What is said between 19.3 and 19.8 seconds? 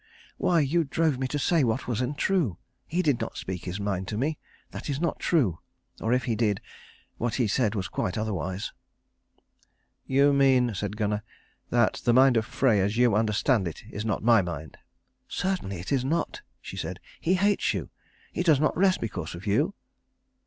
of you."